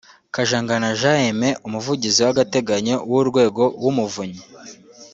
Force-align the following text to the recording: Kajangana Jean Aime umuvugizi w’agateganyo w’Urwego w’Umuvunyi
Kajangana 0.35 0.87
Jean 0.99 1.17
Aime 1.21 1.49
umuvugizi 1.67 2.19
w’agateganyo 2.25 2.95
w’Urwego 3.09 3.63
w’Umuvunyi 3.81 4.41